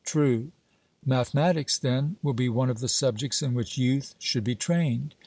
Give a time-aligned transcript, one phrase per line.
[0.03, 0.51] 'True.'
[1.05, 5.13] Mathematics, then, will be one of the subjects in which youth should be trained.